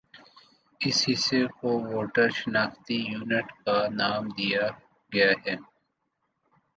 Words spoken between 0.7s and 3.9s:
اس حصہ کو ووٹر شناختی یونٹ کا